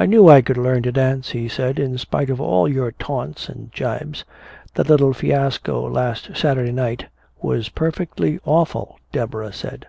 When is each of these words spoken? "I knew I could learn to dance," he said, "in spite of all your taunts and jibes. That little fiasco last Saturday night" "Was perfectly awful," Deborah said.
"I 0.00 0.04
knew 0.06 0.28
I 0.28 0.42
could 0.42 0.56
learn 0.56 0.82
to 0.82 0.90
dance," 0.90 1.28
he 1.30 1.46
said, 1.48 1.78
"in 1.78 1.96
spite 1.96 2.28
of 2.28 2.40
all 2.40 2.66
your 2.66 2.90
taunts 2.90 3.48
and 3.48 3.70
jibes. 3.70 4.24
That 4.74 4.88
little 4.88 5.12
fiasco 5.12 5.88
last 5.88 6.36
Saturday 6.36 6.72
night" 6.72 7.06
"Was 7.40 7.68
perfectly 7.68 8.40
awful," 8.44 8.98
Deborah 9.12 9.52
said. 9.52 9.86